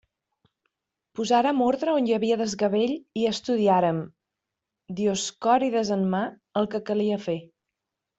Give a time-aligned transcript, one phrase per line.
[1.17, 3.99] Posàrem ordre on hi havia desgavell i estudiàrem,
[5.01, 6.23] Dioscòrides en mà,
[6.63, 7.37] el que calia fer.